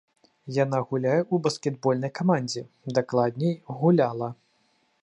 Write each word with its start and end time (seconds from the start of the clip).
Яна 0.63 0.79
гуляе 0.93 1.17
ў 1.17 1.35
баскетбольнай 1.47 2.11
камандзе, 2.21 2.65
дакладней, 2.97 3.55
гуляла. 3.81 4.37